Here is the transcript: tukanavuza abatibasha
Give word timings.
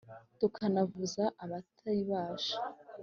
tukanavuza 0.39 1.23
abatibasha 1.43 2.55